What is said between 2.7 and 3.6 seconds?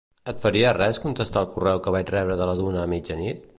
a mitjanit?